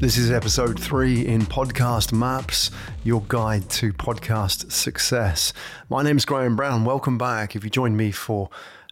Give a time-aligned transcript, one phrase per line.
[0.00, 2.70] This is episode three in Podcast Maps,
[3.04, 5.52] your guide to podcast success.
[5.90, 6.86] My name is Graham Brown.
[6.86, 7.54] Welcome back.
[7.54, 8.48] If you joined me for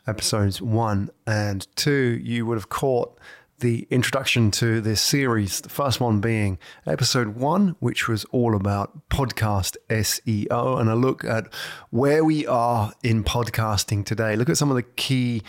[0.07, 3.19] episodes one and two, you would have caught
[3.61, 5.63] the introduction to this series.
[5.63, 11.25] The first one being episode one, which was all about podcast SEO and a look
[11.25, 11.51] at
[11.89, 14.37] where we are in podcasting today.
[14.37, 15.43] Look at some of the key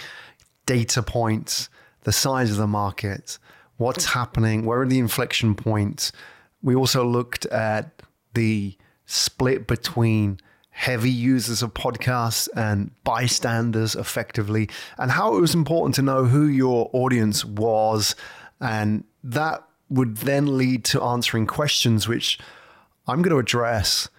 [0.66, 1.68] data points,
[2.04, 3.38] the size of the market
[3.80, 6.12] what's happening, where are the inflection points.
[6.62, 8.02] We also looked at
[8.34, 15.96] the split between heavy users of podcasts and bystanders effectively, and how it was important
[15.96, 18.16] to know who your audience was.
[18.62, 22.38] And that would then lead to answering questions, which
[23.08, 24.10] I'm going to address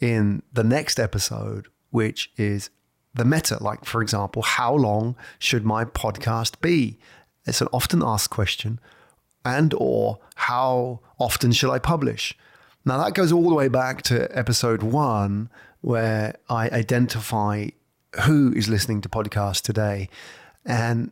[0.00, 2.70] in the next episode, which is
[3.14, 3.62] the meta.
[3.62, 6.98] Like, for example, how long should my podcast be?
[7.46, 8.78] It's an often asked question
[9.56, 12.36] and or how often should I publish?
[12.84, 15.48] Now that goes all the way back to episode 1
[15.80, 17.68] where I identify
[18.24, 20.08] who is listening to podcasts today.
[20.64, 21.10] And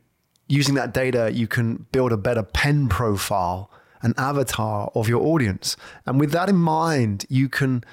[0.49, 3.71] using that data you can build a better pen profile
[4.03, 5.77] an avatar of your audience.
[6.05, 7.85] And with that in mind you can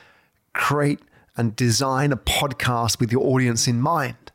[0.54, 1.00] create
[1.38, 4.32] and design a podcast with your audience in mind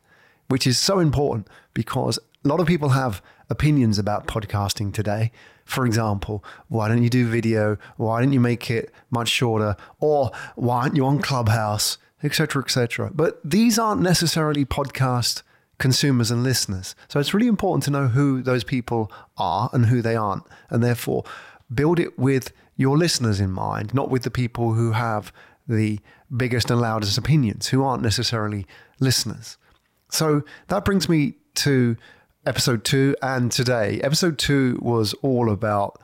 [0.49, 5.31] which is so important because a lot of people have opinions about podcasting today
[5.69, 7.77] for example, why don't you do video?
[7.97, 9.75] Why don't you make it much shorter?
[9.99, 13.11] Or why aren't you on Clubhouse, etc., etc.
[13.13, 15.43] But these aren't necessarily podcast
[15.77, 16.95] consumers and listeners.
[17.07, 20.83] So it's really important to know who those people are and who they aren't, and
[20.83, 21.23] therefore
[21.73, 25.31] build it with your listeners in mind, not with the people who have
[25.67, 25.99] the
[26.35, 28.65] biggest and loudest opinions, who aren't necessarily
[28.99, 29.57] listeners.
[30.09, 31.95] So that brings me to
[32.45, 33.99] episode two and today.
[34.01, 36.01] Episode two was all about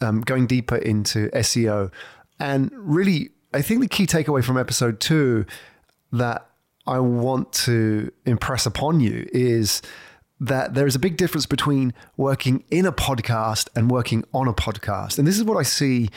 [0.00, 1.90] um, going deeper into SEO.
[2.38, 5.46] And really, I think the key takeaway from episode two
[6.12, 6.48] that
[6.86, 9.82] I want to impress upon you is
[10.38, 14.52] that there is a big difference between working in a podcast and working on a
[14.52, 15.18] podcast.
[15.18, 16.10] And this is what I see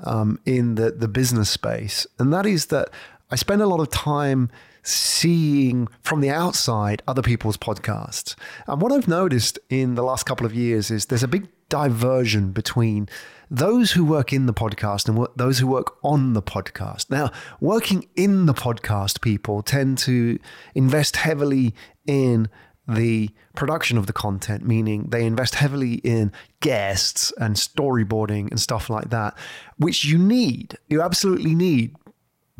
[0.00, 2.06] um, in the, the business space.
[2.18, 2.88] And that is that
[3.30, 4.50] I spend a lot of time
[4.84, 8.36] seeing from the outside other people's podcasts.
[8.68, 12.52] And what I've noticed in the last couple of years is there's a big diversion
[12.52, 13.08] between
[13.50, 17.10] those who work in the podcast and those who work on the podcast.
[17.10, 17.30] Now,
[17.60, 20.38] working in the podcast people tend to
[20.74, 21.74] invest heavily
[22.06, 22.48] in
[22.86, 28.90] the production of the content, meaning they invest heavily in guests and storyboarding and stuff
[28.90, 29.36] like that,
[29.78, 31.96] which you need, you absolutely need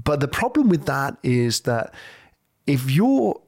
[0.02, 1.94] but the problem with that is that
[2.66, 3.40] if you're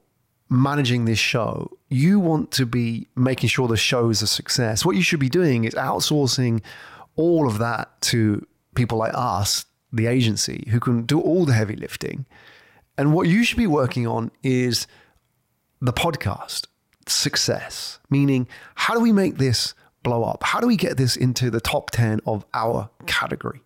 [0.49, 4.85] managing this show, you want to be making sure the show is a success.
[4.85, 6.63] What you should be doing is outsourcing
[7.17, 11.77] all of that to people like us, the agency, who can do all the heavy
[11.77, 12.27] lifting.
[12.99, 14.87] And what you should be working on is
[15.81, 16.67] the podcast
[17.07, 20.43] success, meaning how do we make this blow up?
[20.43, 23.61] How do we get this into the top 10 of our category?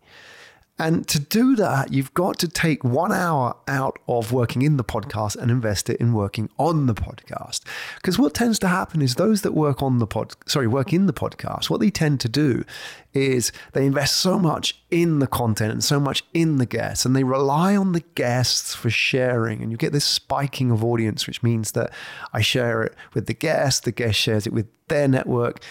[0.81, 4.85] And to do that, you've got to take one hour out of working in the
[4.85, 7.61] podcast and invest it in working on the podcast.
[7.97, 11.05] Because what tends to happen is those that work on the pod, sorry, work in
[11.05, 12.65] the podcast, what they tend to do
[13.13, 17.15] is they invest so much in the content and so much in the guests, and
[17.15, 19.63] they rely on the guests for sharing.
[19.63, 21.91] And you get this spiking of audience, which means that
[22.33, 25.63] I share it with the guest, the guest shares it with their network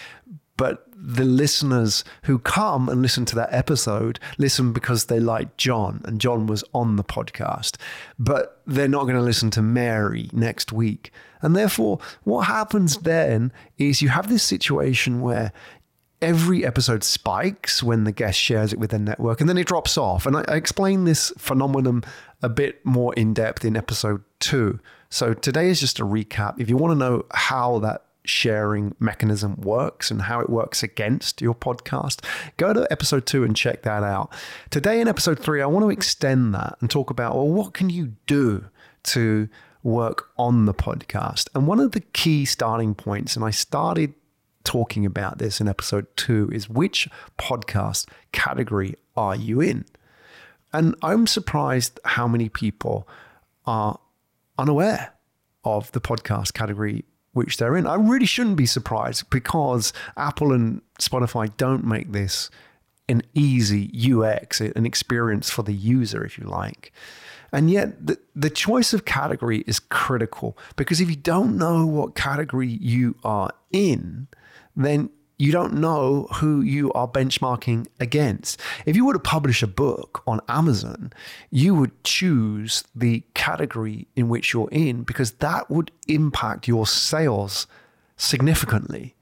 [0.60, 6.02] but the listeners who come and listen to that episode listen because they like John
[6.04, 7.78] and John was on the podcast,
[8.18, 11.12] but they're not going to listen to Mary next week.
[11.40, 15.50] And therefore, what happens then is you have this situation where
[16.20, 19.96] every episode spikes when the guest shares it with their network and then it drops
[19.96, 20.26] off.
[20.26, 22.04] And I, I explain this phenomenon
[22.42, 24.78] a bit more in depth in episode two.
[25.08, 26.60] So today is just a recap.
[26.60, 31.40] If you want to know how that sharing mechanism works and how it works against
[31.40, 32.24] your podcast,
[32.56, 34.32] go to episode two and check that out.
[34.70, 37.90] Today, in episode three, I want to extend that and talk about well, what can
[37.90, 38.64] you do
[39.04, 39.48] to
[39.82, 41.48] work on the podcast?
[41.54, 44.14] And one of the key starting points, and I started
[44.64, 47.08] talking about this in episode two, is which
[47.38, 49.84] podcast category are you in?
[50.72, 53.08] And I'm surprised how many people
[53.66, 53.98] are
[54.58, 55.14] unaware
[55.64, 57.86] of the podcast category which they're in.
[57.86, 62.50] I really shouldn't be surprised because Apple and Spotify don't make this
[63.08, 66.92] an easy UX, an experience for the user, if you like.
[67.52, 72.14] And yet, the, the choice of category is critical because if you don't know what
[72.14, 74.28] category you are in,
[74.76, 75.10] then
[75.40, 78.60] you don't know who you are benchmarking against.
[78.84, 81.14] If you were to publish a book on Amazon,
[81.50, 87.66] you would choose the category in which you're in because that would impact your sales
[88.18, 89.14] significantly.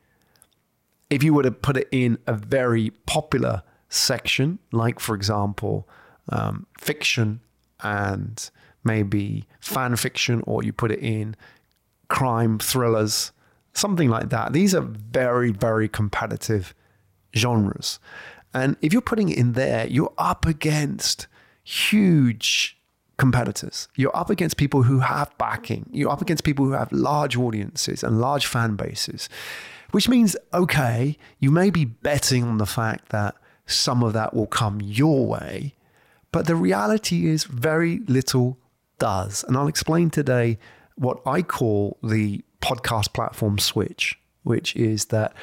[1.09, 5.89] If you were to put it in a very popular section, like, for example,
[6.31, 7.39] um, fiction
[7.81, 8.51] and
[8.83, 11.37] maybe fan fiction, or you put it in
[12.09, 13.31] crime thrillers
[13.79, 14.53] something like that.
[14.53, 16.75] These are very, very competitive
[17.37, 17.99] genres.
[18.55, 21.27] And if you're putting it in there, you're up against
[21.63, 22.79] huge
[23.19, 23.89] competitors.
[23.97, 25.89] You're up against people who have backing.
[25.93, 29.29] You're up against people who have large audiences and large fan bases,
[29.91, 33.35] which means, okay, you may be betting on the fact that
[33.67, 35.75] some of that will come your way,
[36.33, 38.59] but the reality is very little
[38.99, 39.45] does.
[39.45, 40.59] And I'll explain today
[40.95, 45.35] what I call the podcast platform switch, which is that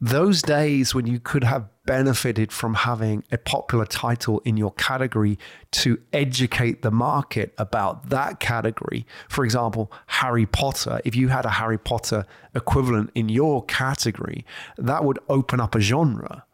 [0.00, 5.38] those days when you could have benefited from having a popular title in your category
[5.72, 9.04] to educate the market about that category.
[9.28, 12.24] For example, Harry Potter, if you had a Harry Potter
[12.54, 14.46] equivalent in your category,
[14.78, 16.44] that would open up a genre.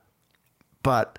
[0.82, 1.18] But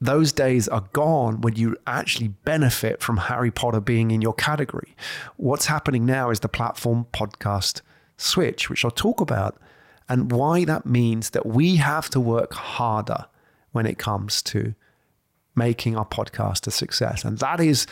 [0.00, 4.94] those days are gone when you actually benefit from Harry Potter being in your category.
[5.36, 7.80] What's happening now is the platform podcast
[8.22, 9.58] switch, which I'll talk about,
[10.08, 13.26] and why that means that we have to work harder
[13.72, 14.74] when it comes to
[15.54, 17.24] making our podcast a success.
[17.24, 17.86] And that is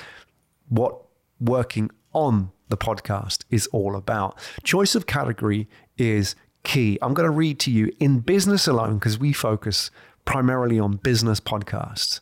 [0.68, 1.00] what
[1.40, 4.38] working on the podcast is all about.
[4.62, 5.68] Choice of category
[5.98, 6.98] is key.
[7.02, 9.90] I'm going to read to you in business alone because we focus
[10.24, 12.20] primarily on business podcasts.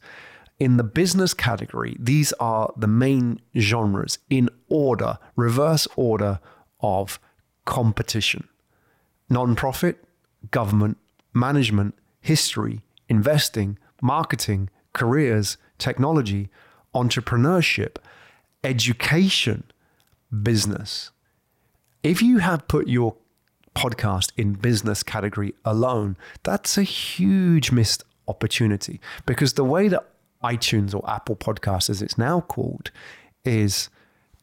[0.59, 6.41] In the business category, these are the main genres in order, reverse order
[6.81, 7.21] of
[7.69, 8.49] competition
[9.29, 10.03] non-profit,
[10.51, 10.97] government,
[11.35, 12.81] management, history,
[13.11, 16.49] investing, marketing, careers, technology,
[16.95, 17.97] entrepreneurship,
[18.65, 19.65] education,
[20.43, 21.11] business.
[22.03, 23.17] If you have put your
[23.75, 30.09] podcast in business category alone, that's a huge missed opportunity because the way that
[30.43, 32.91] iTunes or Apple Podcast, as it's now called,
[33.45, 33.91] is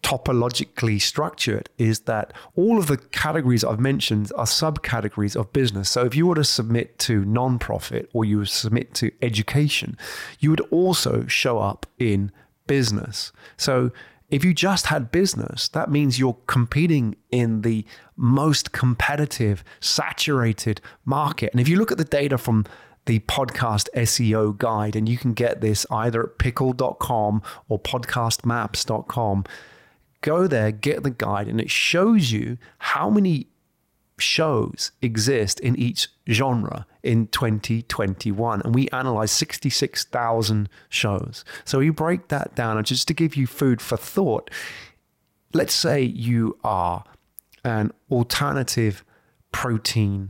[0.04, 5.90] topologically structured is that all of the categories I've mentioned are subcategories of business.
[5.90, 9.98] So if you were to submit to nonprofit or you submit to education,
[10.40, 12.32] you would also show up in
[12.68, 13.32] business.
[13.58, 13.92] So
[14.30, 21.52] if you just had business, that means you're competing in the most competitive, saturated market.
[21.52, 22.66] And if you look at the data from
[23.06, 29.46] the podcast SEO guide, and you can get this either at pickle.com or podcastmaps.com
[30.26, 33.48] go there, get the guide, and it shows you how many
[34.18, 41.46] shows exist in each genre in 2021 and we analyzed 66,000 shows.
[41.66, 42.78] So you break that down.
[42.78, 44.50] And just to give you food for thought
[45.54, 47.06] let's say you are
[47.64, 49.06] an alternative
[49.54, 50.30] protein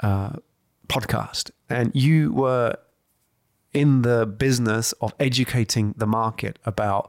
[0.00, 0.32] uh,
[0.88, 2.74] podcast and you were
[3.72, 7.08] in the business of educating the market about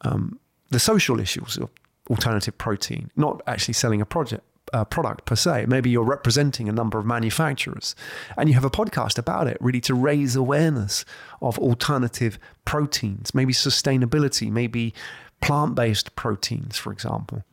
[0.00, 0.38] um,
[0.70, 1.70] the social issues of
[2.10, 4.44] alternative protein, not actually selling a project.
[4.72, 5.66] Uh, product per se.
[5.68, 7.94] Maybe you're representing a number of manufacturers
[8.36, 11.04] and you have a podcast about it, really to raise awareness
[11.42, 14.92] of alternative proteins, maybe sustainability, maybe
[15.40, 17.44] plant based proteins, for example.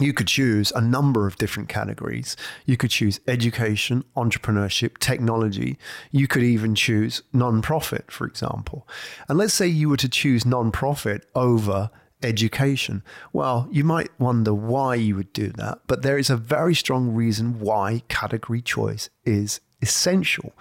[0.00, 2.36] You could choose a number of different categories.
[2.66, 5.78] You could choose education, entrepreneurship, technology.
[6.10, 8.88] You could even choose non-profit, for example.
[9.28, 11.90] And let's say you were to choose non-profit over
[12.22, 13.02] education.
[13.32, 17.14] Well, you might wonder why you would do that, but there is a very strong
[17.14, 20.52] reason why category choice is essential.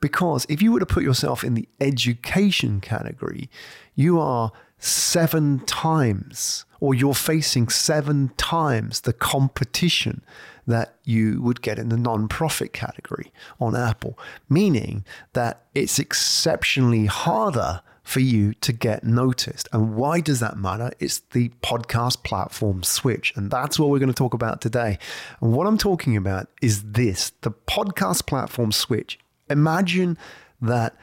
[0.00, 3.48] Because if you were to put yourself in the education category,
[3.94, 10.22] you are seven times, or you're facing seven times the competition
[10.66, 17.80] that you would get in the non-profit category on Apple, meaning that it's exceptionally harder
[18.02, 19.68] for you to get noticed.
[19.72, 20.90] And why does that matter?
[20.98, 23.32] It's the podcast platform switch.
[23.36, 24.98] And that's what we're going to talk about today.
[25.40, 29.18] And what I'm talking about is this the podcast platform switch.
[29.48, 30.18] Imagine
[30.60, 30.96] that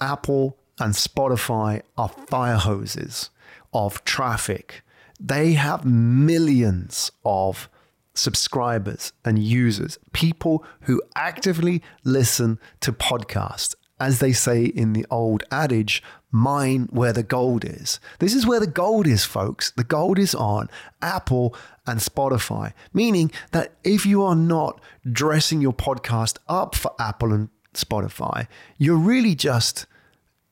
[0.00, 3.30] Apple and Spotify are fire hoses
[3.72, 4.82] of traffic.
[5.18, 7.68] They have millions of
[8.14, 15.44] subscribers and users, people who actively listen to podcasts as they say in the old
[15.52, 18.00] adage, mine where the gold is.
[18.18, 19.70] This is where the gold is, folks.
[19.70, 20.68] The gold is on
[21.00, 21.54] Apple
[21.86, 27.48] and Spotify, meaning that if you are not dressing your podcast up for Apple and
[27.74, 29.86] Spotify, you're really just,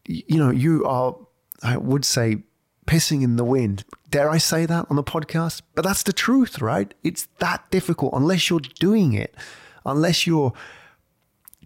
[0.06, 1.16] you know, you are,
[1.60, 2.44] I would say,
[2.86, 3.82] pissing in the wind.
[4.10, 5.62] Dare I say that on the podcast?
[5.74, 6.94] But that's the truth, right?
[7.02, 9.34] It's that difficult unless you're doing it,
[9.84, 10.52] unless you're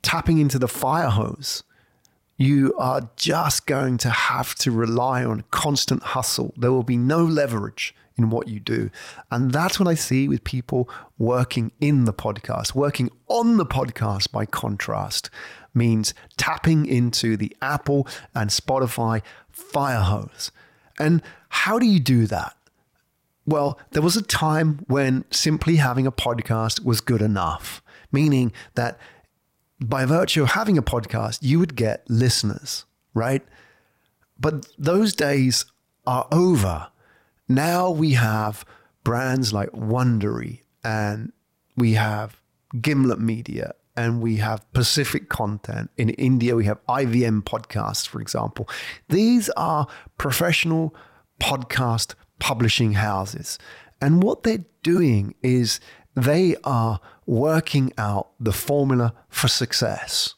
[0.00, 1.62] tapping into the fire hose.
[2.36, 6.52] You are just going to have to rely on constant hustle.
[6.56, 8.90] There will be no leverage in what you do.
[9.30, 10.88] And that's what I see with people
[11.18, 12.74] working in the podcast.
[12.74, 15.30] Working on the podcast, by contrast,
[15.74, 20.50] means tapping into the Apple and Spotify fire hose.
[20.98, 22.56] And how do you do that?
[23.46, 28.98] Well, there was a time when simply having a podcast was good enough, meaning that
[29.80, 33.42] by virtue of having a podcast, you would get listeners, right?
[34.38, 35.66] But those days
[36.06, 36.88] are over.
[37.48, 38.64] Now we have
[39.04, 41.32] brands like Wondery and
[41.76, 42.40] we have
[42.80, 45.90] Gimlet Media and we have Pacific Content.
[45.96, 48.68] In India, we have IVM Podcasts, for example.
[49.08, 49.86] These are
[50.18, 50.94] professional
[51.40, 53.58] podcast publishing houses.
[54.00, 55.80] And what they're doing is
[56.14, 60.34] they are working out the formula for success.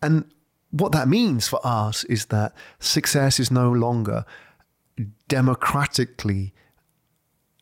[0.00, 0.24] And
[0.70, 4.24] what that means for us is that success is no longer
[5.28, 6.52] democratically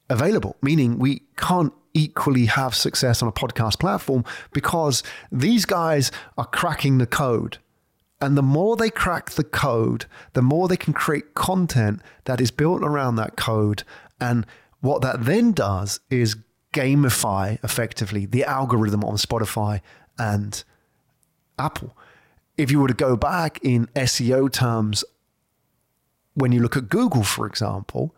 [0.09, 5.03] available, meaning we can't equally have success on a podcast platform because
[5.33, 7.59] these guys are cracking the code.
[8.21, 10.05] And the more they crack the code,
[10.35, 13.83] the more they can create content that is built around that code.
[14.21, 14.47] And
[14.81, 16.37] what that then does is
[16.73, 19.81] gamify effectively the algorithm on Spotify
[20.19, 20.63] and
[21.59, 21.97] Apple.
[22.57, 25.05] If you were to go back in SEO terms,
[26.35, 28.15] when you look at Google, for example,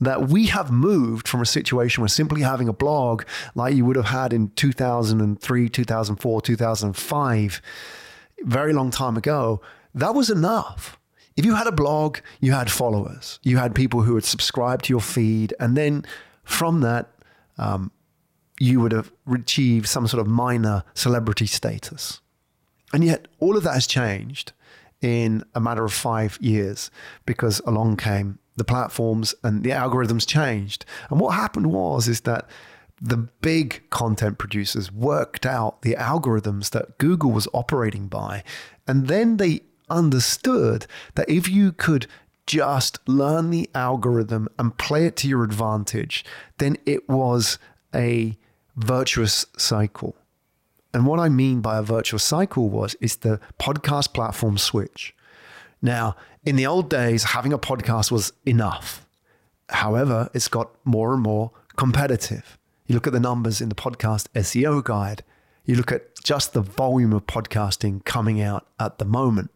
[0.00, 3.22] that we have moved from a situation where simply having a blog
[3.54, 7.62] like you would have had in 2003, 2004, 2005,
[8.42, 9.60] very long time ago,
[9.94, 10.98] that was enough.
[11.36, 14.92] If you had a blog, you had followers, you had people who would subscribe to
[14.92, 16.04] your feed, and then
[16.44, 17.10] from that,
[17.58, 17.90] um,
[18.58, 22.20] you would have achieved some sort of minor celebrity status.
[22.92, 24.52] And yet, all of that has changed
[25.02, 26.90] in a matter of five years
[27.26, 30.84] because along came the platforms and the algorithms changed.
[31.10, 32.48] And what happened was is that
[33.00, 38.42] the big content producers worked out the algorithms that Google was operating by.
[38.86, 39.60] And then they
[39.90, 42.06] understood that if you could
[42.46, 46.24] just learn the algorithm and play it to your advantage,
[46.58, 47.58] then it was
[47.94, 48.36] a
[48.76, 50.16] virtuous cycle.
[50.94, 55.14] And what I mean by a virtuous cycle was is the podcast platform switch.
[55.82, 59.06] Now, in the old days, having a podcast was enough.
[59.68, 62.56] However, it's got more and more competitive.
[62.86, 65.24] You look at the numbers in the podcast SEO guide,
[65.64, 69.50] you look at just the volume of podcasting coming out at the moment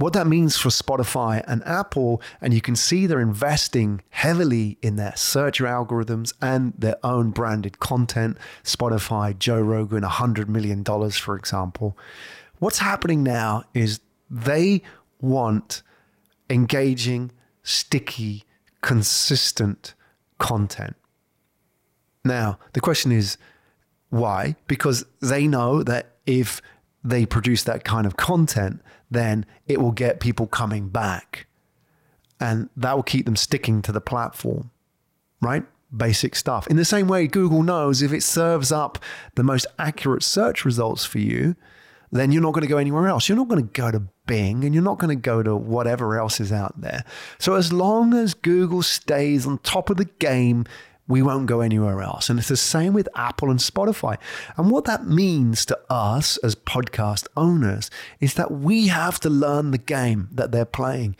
[0.00, 4.96] what that means for Spotify and Apple, and you can see they're investing heavily in
[4.96, 8.38] their search algorithms and their own branded content.
[8.64, 11.98] Spotify, Joe Rogan, $100 million, for example.
[12.58, 14.82] What's happening now is they
[15.20, 15.82] want
[16.48, 17.30] engaging,
[17.62, 18.44] sticky,
[18.80, 19.94] consistent
[20.38, 20.96] content.
[22.24, 23.36] Now, the question is
[24.08, 24.56] why?
[24.66, 26.62] Because they know that if
[27.02, 28.80] they produce that kind of content,
[29.10, 31.46] then it will get people coming back.
[32.38, 34.70] And that will keep them sticking to the platform,
[35.40, 35.64] right?
[35.94, 36.66] Basic stuff.
[36.68, 38.98] In the same way, Google knows if it serves up
[39.34, 41.56] the most accurate search results for you,
[42.12, 43.28] then you're not going to go anywhere else.
[43.28, 46.18] You're not going to go to Bing and you're not going to go to whatever
[46.18, 47.04] else is out there.
[47.38, 50.66] So, as long as Google stays on top of the game
[51.10, 52.30] we won't go anywhere else.
[52.30, 54.16] And it's the same with Apple and Spotify.
[54.56, 57.90] And what that means to us as podcast owners
[58.20, 61.16] is that we have to learn the game that they're playing.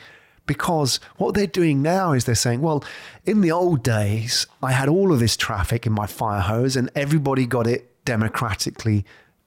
[0.47, 2.85] Because what they're doing now is they're saying, well,
[3.25, 6.91] in the old days, I had all of this traffic in my fire hose and
[6.95, 9.05] everybody got it democratically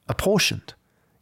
[0.07, 0.73] apportioned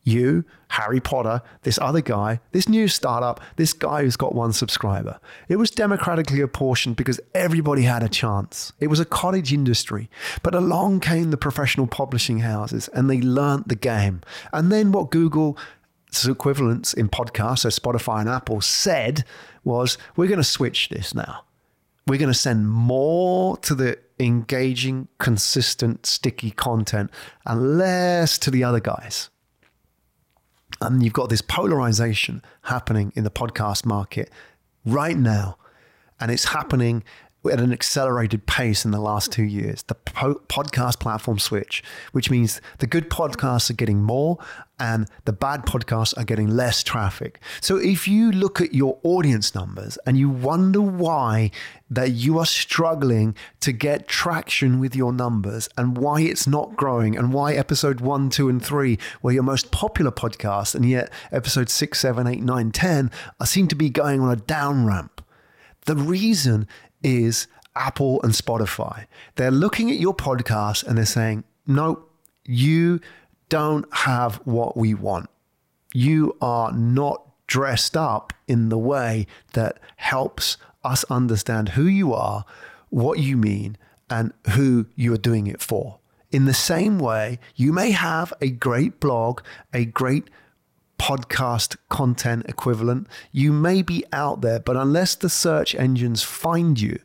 [0.03, 5.20] you, Harry Potter, this other guy, this new startup, this guy who's got one subscriber.
[5.48, 8.74] It was democratically apportioned because everybody had a chance.
[8.79, 10.10] It was a cottage industry.
[10.43, 14.22] But along came the professional publishing houses and they learnt the game.
[14.53, 15.58] And then what Google's
[16.25, 19.24] equivalents in podcasts, so Spotify and Apple, said
[19.63, 21.43] was, we're going to switch this now.
[22.08, 27.12] We're going to send more to the engaging, consistent, sticky content
[27.46, 29.30] and less to the other guys.
[30.81, 34.31] And you've got this polarization happening in the podcast market
[34.85, 35.57] right now.
[36.19, 37.03] And it's happening
[37.50, 39.83] at an accelerated pace in the last two years.
[39.83, 44.38] The po- podcast platform switch, which means the good podcasts are getting more
[44.79, 47.39] and the bad podcasts are getting less traffic.
[47.60, 51.51] So if you look at your audience numbers and you wonder why
[51.89, 57.17] that you are struggling to get traction with your numbers and why it's not growing
[57.17, 61.69] and why episode one, two, and three were your most popular podcasts and yet episode
[61.69, 65.24] six, seven, eight, nine, ten are seem to be going on a down ramp.
[65.86, 66.67] The reason
[67.03, 69.05] is Apple and Spotify.
[69.36, 72.05] They're looking at your podcast and they're saying, no,
[72.46, 73.00] you
[73.50, 75.29] don't have what we want.
[75.93, 82.46] You are not dressed up in the way that helps us understand who you are,
[82.89, 83.77] what you mean,
[84.10, 86.00] and who you are doing it for.
[86.31, 89.41] In the same way, you may have a great blog,
[89.74, 90.29] a great
[91.01, 93.08] podcast content equivalent.
[93.31, 97.00] You may be out there, but unless the search engines find you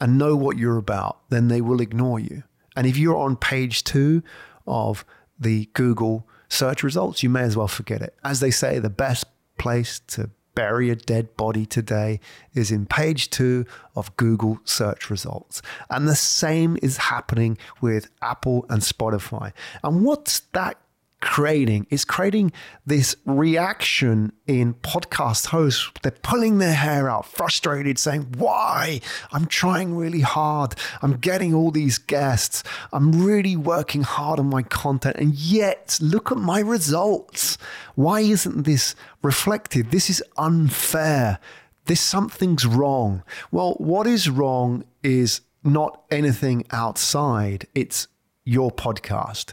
[0.00, 2.44] and know what you're about, then they will ignore you.
[2.76, 4.22] And if you're on page two
[4.68, 5.04] of
[5.36, 8.14] the Google search results, you may as well forget it.
[8.22, 9.24] As they say, the best
[9.58, 12.20] place to bury a dead body today
[12.54, 13.66] is in page two
[13.96, 15.60] of Google search results.
[15.90, 19.52] And the same is happening with Apple and Spotify.
[19.82, 20.78] And what's that
[21.22, 22.52] creating is creating
[22.84, 25.90] this reaction in podcast hosts.
[26.02, 29.00] They're pulling their hair out, frustrated, saying, Why?
[29.32, 30.74] I'm trying really hard.
[31.00, 32.62] I'm getting all these guests.
[32.92, 35.16] I'm really working hard on my content.
[35.16, 37.56] And yet, look at my results.
[37.94, 39.90] Why isn't this reflected?
[39.90, 41.38] This is unfair.
[41.86, 43.22] This something's wrong.
[43.50, 48.08] Well, what is wrong is not anything outside, it's
[48.44, 49.52] your podcast.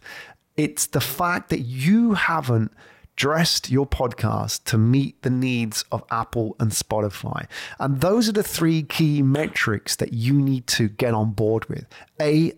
[0.60, 2.74] It's the fact that you haven't
[3.16, 7.48] dressed your podcast to meet the needs of Apple and Spotify.
[7.80, 11.86] And those are the three key metrics that you need to get on board with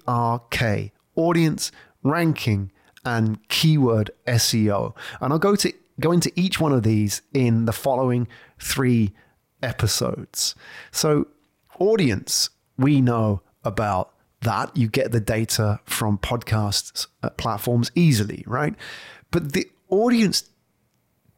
[0.07, 2.71] ARK, audience, ranking,
[3.05, 4.95] and keyword SEO.
[5.19, 8.27] And I'll go to go into each one of these in the following
[8.59, 9.13] three
[9.61, 10.55] episodes.
[10.89, 11.27] So,
[11.77, 14.75] audience, we know about that.
[14.75, 18.75] You get the data from podcasts uh, platforms easily, right?
[19.31, 20.49] But the audience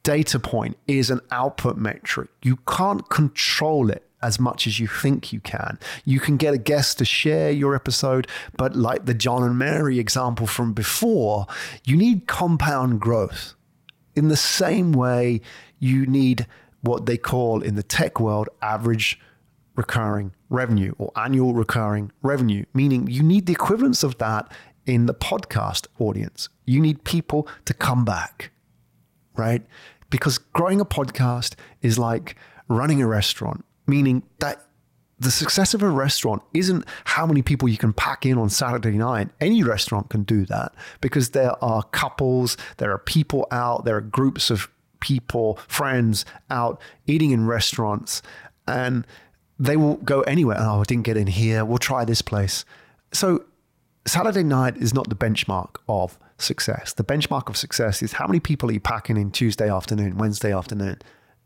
[0.04, 2.30] data point is an output metric.
[2.42, 5.78] You can't control it as much as you think you can.
[6.06, 10.00] You can get a guest to share your episode, but like the John and Mary
[10.00, 11.46] example from before,
[11.84, 13.54] you need compound growth.
[14.16, 15.42] In the same way,
[15.80, 16.48] you need
[16.82, 19.20] what they call in the tech world average
[19.76, 24.52] recurring revenue or annual recurring revenue, meaning you need the equivalence of that
[24.86, 26.50] in the podcast audience.
[26.66, 28.52] You need people to come back,
[29.36, 29.66] right?
[30.10, 32.36] Because growing a podcast is like
[32.68, 34.66] running a restaurant, meaning that
[35.20, 38.98] the success of a restaurant isn't how many people you can pack in on Saturday
[38.98, 39.30] night.
[39.40, 44.02] Any restaurant can do that because there are couples, there are people out, there are
[44.02, 48.22] groups of people, friends out eating in restaurants.
[48.68, 49.06] And
[49.60, 50.58] they will go anywhere.
[50.60, 51.64] Oh, I didn't get in here.
[51.64, 52.66] We'll try this place.
[53.12, 53.46] So
[54.06, 56.94] Saturday night is not the benchmark of success.
[56.94, 60.54] The benchmark of success is how many people are you packing in Tuesday afternoon, Wednesday
[60.54, 61.00] afternoon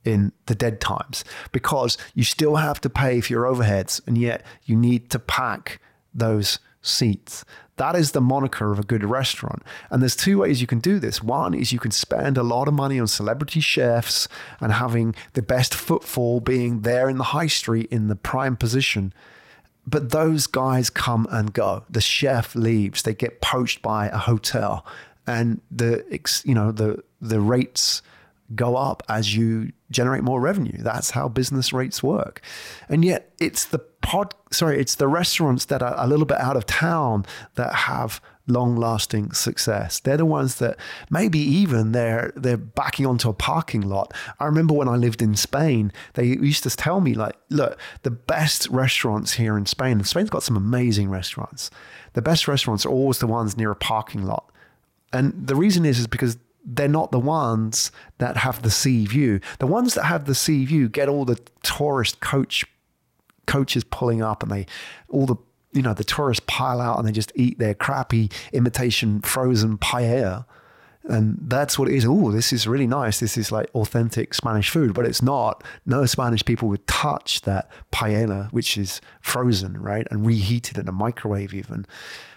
[0.05, 4.43] in the dead times because you still have to pay for your overheads and yet
[4.63, 5.81] you need to pack
[6.13, 7.45] those seats.
[7.77, 9.61] That is the moniker of a good restaurant.
[9.91, 11.21] And there's two ways you can do this.
[11.21, 14.27] One is you can spend a lot of money on celebrity chefs
[14.59, 19.13] and having the best footfall being there in the high street in the prime position.
[19.85, 21.83] But those guys come and go.
[21.89, 24.85] The chef leaves, they get poached by a hotel
[25.27, 26.03] and the
[26.45, 28.01] you know the the rates
[28.55, 30.81] go up as you generate more revenue.
[30.81, 32.41] That's how business rates work.
[32.87, 36.55] And yet it's the pod sorry, it's the restaurants that are a little bit out
[36.55, 39.99] of town that have long lasting success.
[39.99, 40.77] They're the ones that
[41.09, 44.13] maybe even they're they're backing onto a parking lot.
[44.39, 48.11] I remember when I lived in Spain, they used to tell me like, look, the
[48.11, 51.69] best restaurants here in Spain, and Spain's got some amazing restaurants.
[52.13, 54.49] The best restaurants are always the ones near a parking lot.
[55.11, 59.41] And the reason is is because they're not the ones that have the sea view.
[59.59, 62.65] The ones that have the sea view get all the tourist coach
[63.47, 64.65] coaches pulling up and they
[65.09, 65.35] all the
[65.73, 70.45] you know the tourists pile out and they just eat their crappy imitation frozen paella
[71.09, 72.05] and that's what it is.
[72.05, 73.21] Oh, this is really nice.
[73.21, 75.63] This is like authentic Spanish food, but it's not.
[75.85, 80.91] No Spanish people would touch that paella, which is frozen, right, and reheated in a
[80.91, 81.85] microwave even.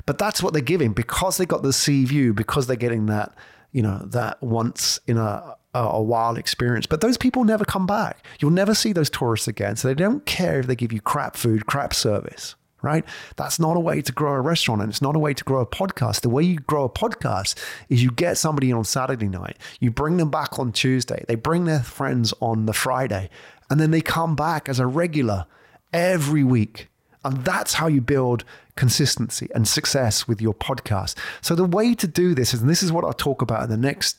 [0.07, 3.35] But that's what they're giving because they got the sea view, because they're getting that
[3.73, 6.87] you know, that once in a, a, wild experience.
[6.87, 8.25] But those people never come back.
[8.41, 9.77] You'll never see those tourists again.
[9.77, 13.05] So they don't care if they give you crap food, crap service right?
[13.37, 15.61] That's not a way to grow a restaurant and it's not a way to grow
[15.61, 16.23] a podcast.
[16.23, 17.55] The way you grow a podcast
[17.89, 21.65] is you get somebody on Saturday night, you bring them back on Tuesday, they bring
[21.65, 23.29] their friends on the Friday,
[23.69, 25.47] and then they come back as a regular
[25.93, 26.89] every week.
[27.23, 28.45] And that's how you build
[28.77, 31.17] consistency and success with your podcast.
[31.43, 33.69] So, the way to do this is, and this is what I'll talk about in
[33.69, 34.17] the next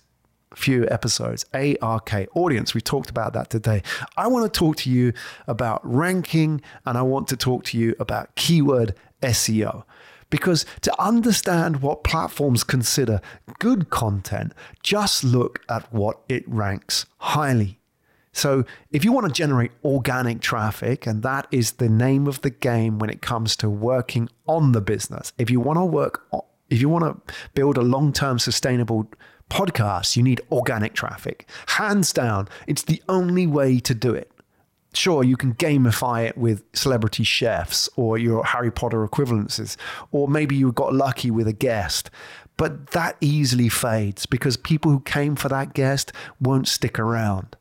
[0.55, 2.73] few episodes ARK audience.
[2.73, 3.83] We talked about that today.
[4.17, 5.13] I want to talk to you
[5.47, 9.83] about ranking and I want to talk to you about keyword SEO.
[10.29, 13.19] Because to understand what platforms consider
[13.59, 17.81] good content, just look at what it ranks highly
[18.33, 22.49] so, if you want to generate organic traffic, and that is the name of the
[22.49, 26.25] game when it comes to working on the business, if you want to work,
[26.69, 29.11] if you want to build a long term sustainable
[29.51, 31.47] podcast, you need organic traffic.
[31.67, 34.31] Hands down, it's the only way to do it.
[34.93, 39.75] Sure, you can gamify it with celebrity chefs or your Harry Potter equivalences,
[40.11, 42.09] or maybe you got lucky with a guest,
[42.55, 47.55] but that easily fades because people who came for that guest won't stick around.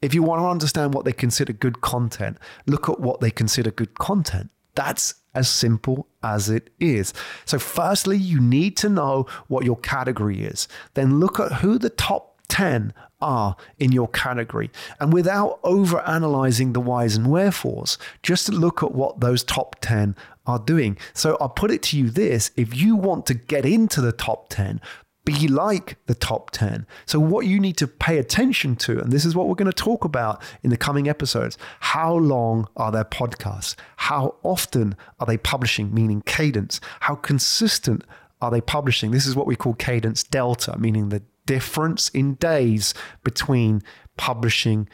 [0.00, 3.70] If you want to understand what they consider good content, look at what they consider
[3.70, 4.50] good content.
[4.74, 7.12] That's as simple as it is.
[7.44, 10.68] So, firstly, you need to know what your category is.
[10.94, 14.70] Then look at who the top 10 are in your category.
[15.00, 20.16] And without over analyzing the whys and wherefores, just look at what those top 10
[20.46, 20.98] are doing.
[21.14, 24.48] So, I'll put it to you this if you want to get into the top
[24.48, 24.80] 10,
[25.24, 26.86] be like the top 10.
[27.06, 29.72] So, what you need to pay attention to, and this is what we're going to
[29.72, 33.76] talk about in the coming episodes how long are their podcasts?
[33.96, 36.80] How often are they publishing, meaning cadence?
[37.00, 38.04] How consistent
[38.40, 39.12] are they publishing?
[39.12, 43.82] This is what we call cadence delta, meaning the difference in days between
[44.16, 44.88] publishing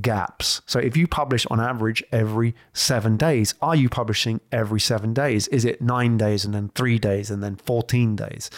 [0.00, 0.62] gaps.
[0.66, 5.48] So if you publish on average every seven days, are you publishing every seven days?
[5.48, 8.50] Is it nine days and then three days and then 14 days?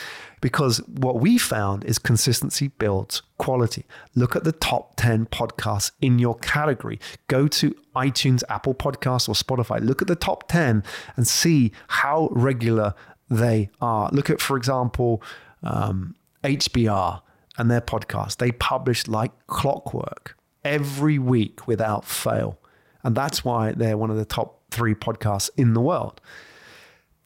[0.42, 3.86] Because what we found is consistency builds quality.
[4.14, 7.00] Look at the top 10 podcasts in your category.
[7.28, 9.80] Go to iTunes, Apple Podcasts, or Spotify.
[9.80, 10.82] Look at the top 10
[11.16, 12.94] and see how regular
[13.30, 14.10] they are.
[14.12, 15.22] Look at, for example,
[15.62, 16.14] um,
[16.44, 17.22] HBR
[17.56, 18.36] and their podcast.
[18.36, 22.58] They publish like clockwork every week without fail.
[23.02, 26.20] And that's why they're one of the top three podcasts in the world.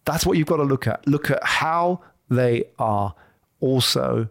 [0.05, 1.07] That's what you've got to look at.
[1.07, 3.15] Look at how they are
[3.61, 4.29] also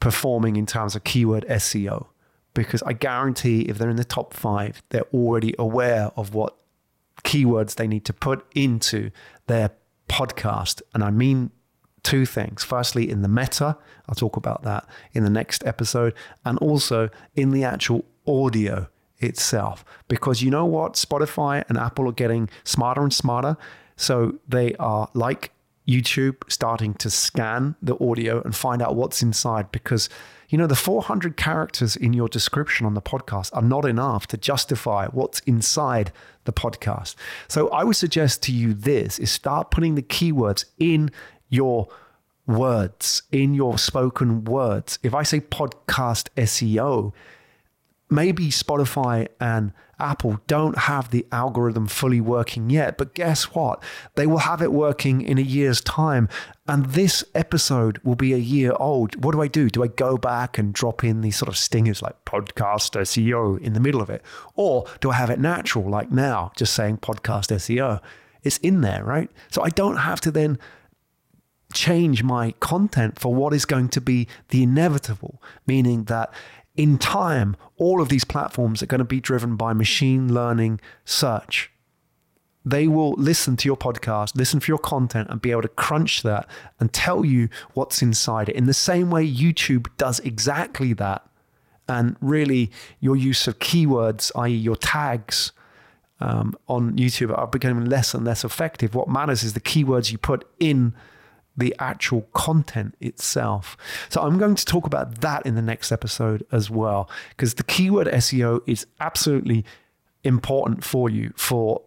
[0.00, 2.06] performing in terms of keyword SEO.
[2.54, 6.56] Because I guarantee if they're in the top five, they're already aware of what
[7.24, 9.10] keywords they need to put into
[9.46, 9.70] their
[10.08, 10.82] podcast.
[10.92, 11.50] And I mean
[12.04, 12.62] two things.
[12.62, 13.76] Firstly, in the meta,
[14.08, 16.14] I'll talk about that in the next episode,
[16.44, 18.86] and also in the actual audio
[19.18, 19.84] itself.
[20.06, 20.94] Because you know what?
[20.94, 23.56] Spotify and Apple are getting smarter and smarter.
[23.96, 25.50] So they are like
[25.88, 30.08] YouTube starting to scan the audio and find out what's inside because
[30.48, 34.36] you know the 400 characters in your description on the podcast are not enough to
[34.36, 36.12] justify what's inside
[36.44, 37.16] the podcast.
[37.48, 41.10] So I would suggest to you this is start putting the keywords in
[41.54, 41.88] your
[42.46, 44.98] words, in your spoken words.
[45.02, 47.12] If I say podcast SEO,
[48.10, 53.82] maybe Spotify and Apple don't have the algorithm fully working yet, but guess what?
[54.16, 56.28] They will have it working in a year's time.
[56.66, 59.22] And this episode will be a year old.
[59.24, 59.70] What do I do?
[59.70, 63.72] Do I go back and drop in these sort of stingers like podcast SEO in
[63.72, 64.22] the middle of it?
[64.54, 68.00] Or do I have it natural like now, just saying podcast SEO?
[68.42, 69.30] It's in there, right?
[69.50, 70.58] So I don't have to then
[71.74, 76.32] change my content for what is going to be the inevitable, meaning that
[76.76, 81.70] in time, all of these platforms are going to be driven by machine learning search.
[82.64, 86.22] They will listen to your podcast, listen for your content, and be able to crunch
[86.22, 86.48] that
[86.80, 88.56] and tell you what's inside it.
[88.56, 91.26] In the same way, YouTube does exactly that.
[91.86, 95.52] And really, your use of keywords, i.e., your tags
[96.20, 98.94] um, on YouTube, are becoming less and less effective.
[98.94, 100.94] What matters is the keywords you put in
[101.56, 103.76] the actual content itself.
[104.08, 107.64] So I'm going to talk about that in the next episode as well, because the
[107.64, 109.64] keyword SEO is absolutely
[110.24, 111.82] important for you for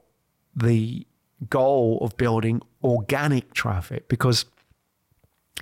[0.55, 1.05] the
[1.49, 4.45] goal of building organic traffic, because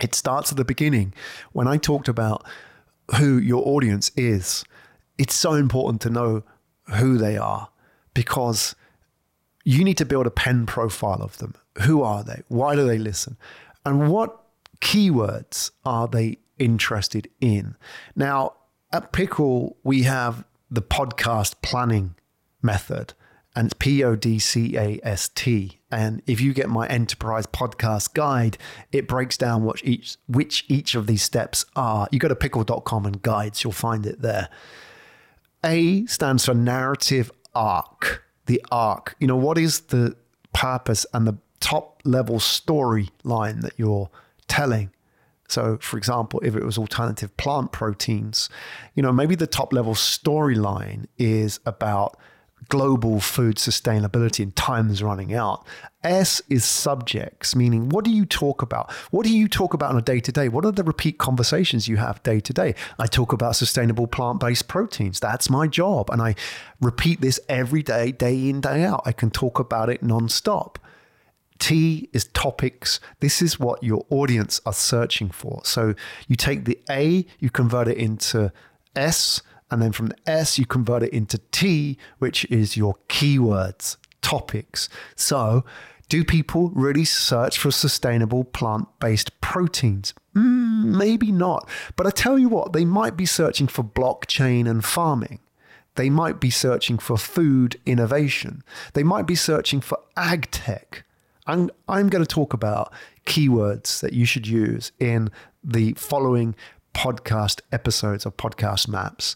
[0.01, 1.13] it starts at the beginning.
[1.53, 2.45] When I talked about
[3.17, 4.63] who your audience is,
[5.17, 6.43] it's so important to know
[6.95, 7.69] who they are
[8.13, 8.75] because
[9.63, 11.55] you need to build a pen profile of them.
[11.81, 12.43] Who are they?
[12.47, 13.37] Why do they listen?
[13.85, 14.41] And what
[14.81, 17.75] keywords are they interested in.
[18.15, 18.53] Now,
[18.91, 22.15] at Pickle, we have the podcast planning
[22.61, 23.13] method,
[23.55, 25.79] and it's P O D C A S T.
[25.91, 28.57] And if you get my enterprise podcast guide,
[28.91, 32.07] it breaks down what each which each of these steps are.
[32.11, 34.49] You go to pickle.com and guides, you'll find it there.
[35.63, 38.23] A stands for narrative arc.
[38.45, 39.15] The arc.
[39.19, 40.15] You know, what is the
[40.53, 44.09] purpose and the top level storyline that you're
[44.47, 44.91] telling?
[45.47, 48.49] So, for example, if it was alternative plant proteins,
[48.93, 52.17] you know, maybe the top level storyline is about
[52.69, 55.65] global food sustainability and time is running out.
[56.03, 58.91] S is subjects, meaning what do you talk about?
[59.11, 60.49] What do you talk about on a day to day?
[60.49, 62.75] What are the repeat conversations you have day to day?
[62.99, 65.19] I talk about sustainable plant based proteins.
[65.19, 66.09] That's my job.
[66.11, 66.35] And I
[66.79, 69.01] repeat this every day, day in, day out.
[69.05, 70.77] I can talk about it nonstop.
[71.59, 72.99] T is topics.
[73.19, 75.61] This is what your audience are searching for.
[75.63, 75.93] So
[76.27, 78.51] you take the A, you convert it into
[78.95, 79.41] S,
[79.71, 84.89] and then from the S, you convert it into T, which is your keywords, topics.
[85.15, 85.65] So
[86.07, 90.13] do people really search for sustainable plant based proteins?
[90.35, 91.67] Mm, maybe not.
[91.95, 95.39] But I tell you what, they might be searching for blockchain and farming.
[95.95, 98.63] They might be searching for food innovation.
[98.93, 101.04] They might be searching for ag tech.
[101.47, 102.91] I'm, I'm going to talk about
[103.25, 105.29] keywords that you should use in
[105.63, 106.55] the following
[106.93, 109.35] podcast episodes of Podcast Maps.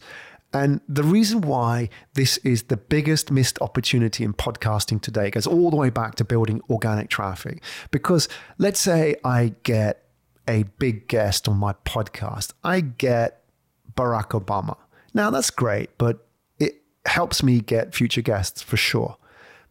[0.51, 5.69] And the reason why this is the biggest missed opportunity in podcasting today goes all
[5.69, 7.61] the way back to building organic traffic.
[7.91, 10.05] Because let's say I get
[10.47, 13.43] a big guest on my podcast, I get
[13.93, 14.75] Barack Obama.
[15.13, 16.25] Now, that's great, but
[16.59, 19.17] it helps me get future guests for sure.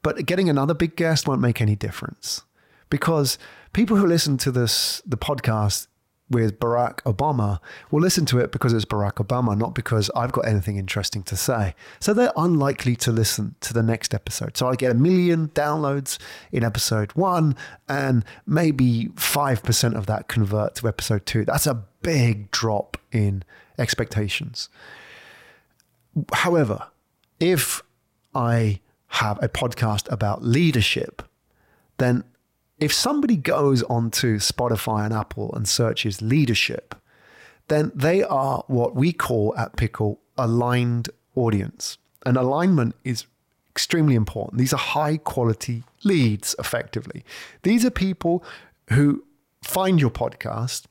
[0.03, 2.43] But getting another big guest won't make any difference
[2.91, 3.39] because
[3.73, 5.89] people who listen to this the podcast
[6.31, 7.59] with Barack Obama
[7.91, 11.37] will listen to it because it's Barack Obama, not because I've got anything interesting to
[11.37, 11.75] say.
[12.01, 14.57] So they're unlikely to listen to the next episode.
[14.57, 16.19] So I get a million downloads
[16.53, 17.57] in episode one,
[17.89, 21.45] and maybe 5% of that convert to episode two.
[21.45, 23.43] That's a big drop in
[23.79, 24.69] expectations.
[26.33, 26.89] However,
[27.41, 27.83] if
[28.35, 31.23] I have a podcast about leadership,
[31.99, 32.25] then
[32.79, 36.95] if somebody goes onto Spotify and Apple and searches leadership,
[37.69, 41.99] then they are what we call at Pickle aligned audience.
[42.25, 43.27] And alignment is
[43.71, 44.59] extremely important.
[44.59, 47.25] These are high quality leads, effectively.
[47.63, 48.45] These are people
[48.91, 49.25] who
[49.63, 50.87] find your podcast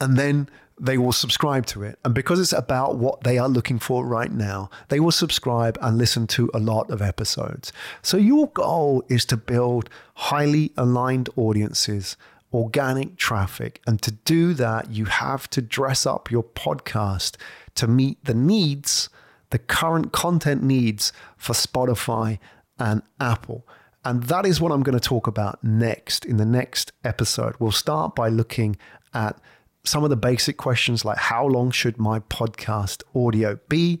[0.00, 0.48] and then
[0.80, 1.98] they will subscribe to it.
[2.04, 5.98] And because it's about what they are looking for right now, they will subscribe and
[5.98, 7.72] listen to a lot of episodes.
[8.02, 12.16] So, your goal is to build highly aligned audiences,
[12.52, 13.80] organic traffic.
[13.86, 17.36] And to do that, you have to dress up your podcast
[17.76, 19.08] to meet the needs,
[19.50, 22.38] the current content needs for Spotify
[22.78, 23.66] and Apple.
[24.04, 27.54] And that is what I'm going to talk about next in the next episode.
[27.58, 28.76] We'll start by looking
[29.14, 29.38] at
[29.84, 34.00] some of the basic questions like how long should my podcast audio be?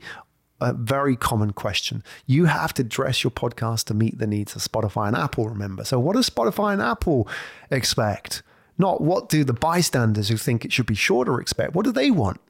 [0.60, 2.04] A very common question.
[2.24, 5.84] You have to dress your podcast to meet the needs of Spotify and Apple, remember.
[5.84, 7.26] So, what does Spotify and Apple
[7.70, 8.44] expect?
[8.78, 11.74] Not what do the bystanders who think it should be shorter expect?
[11.74, 12.40] What do they want?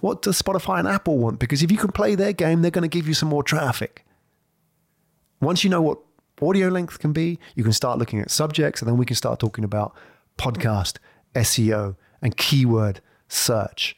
[0.00, 1.38] What does Spotify and Apple want?
[1.38, 4.04] Because if you can play their game, they're going to give you some more traffic.
[5.40, 5.98] Once you know what
[6.42, 9.40] audio length can be, you can start looking at subjects, and then we can start
[9.40, 9.94] talking about
[10.36, 10.98] podcast,
[11.34, 13.96] SEO, and keyword search.